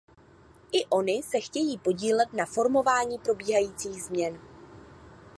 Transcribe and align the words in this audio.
I 0.71 0.85
ony 0.89 1.23
se 1.23 1.39
chtějí 1.39 1.77
podílet 1.77 2.33
na 2.33 2.45
formování 2.45 3.17
probíhajících 3.19 4.03
změn. 4.03 4.39